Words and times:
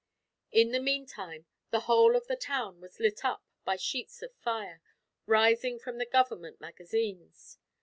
In 0.51 0.71
the 0.71 0.79
meantime, 0.79 1.45
the 1.69 1.81
whole 1.81 2.15
of 2.15 2.25
the 2.25 2.35
town 2.35 2.81
was 2.81 2.99
lit 2.99 3.23
up 3.23 3.45
by 3.63 3.75
sheets 3.75 4.23
of 4.23 4.33
fire, 4.33 4.81
rising 5.27 5.77
from 5.77 5.99
the 5.99 6.07
government 6.07 6.59
magazines. 6.59 7.59